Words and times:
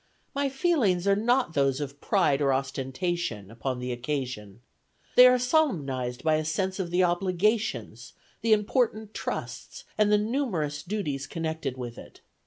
My 0.33 0.49
feelings 0.49 1.07
are 1.07 1.15
not 1.15 1.53
those 1.53 1.79
of 1.79 2.01
pride 2.01 2.41
or 2.41 2.51
ostentation, 2.51 3.51
upon 3.51 3.77
the 3.77 3.91
occasion. 3.91 4.61
They 5.15 5.27
are 5.27 5.37
solemnized 5.37 6.23
by 6.23 6.37
a 6.37 6.43
sense 6.43 6.79
of 6.79 6.89
the 6.89 7.03
obligations, 7.03 8.13
the 8.41 8.51
important 8.51 9.13
trusts, 9.13 9.83
and 9.99 10.09
numerous 10.31 10.81
duties 10.81 11.27
connected 11.27 11.77
with 11.77 11.99
it. 11.99 12.21